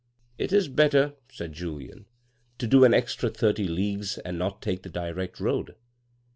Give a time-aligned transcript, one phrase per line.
[0.39, 2.07] "It is better," said Julien,"
[2.57, 5.75] to do an extra thirty leagues and not take the direct road.